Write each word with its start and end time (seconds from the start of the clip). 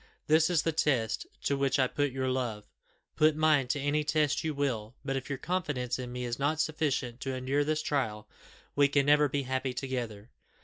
This 0.25 0.49
is 0.49 0.63
the 0.63 0.71
test 0.71 1.27
to 1.43 1.55
which 1.55 1.77
I 1.77 1.85
put 1.85 2.11
your 2.11 2.27
love 2.27 2.65
put 3.15 3.35
mine 3.35 3.67
to 3.67 3.79
any 3.79 4.03
test 4.03 4.43
you 4.43 4.51
will, 4.51 4.95
but 5.05 5.15
if 5.15 5.29
your 5.29 5.37
confidence 5.37 5.99
in 5.99 6.11
me 6.11 6.23
is 6.25 6.39
not 6.39 6.59
sufficient 6.59 7.21
to 7.21 7.35
endure 7.35 7.63
this 7.63 7.83
trial, 7.83 8.27
we 8.75 8.87
can 8.87 9.05
never 9.05 9.29
be 9.29 9.43
happy 9.43 9.75
together." 9.75 10.31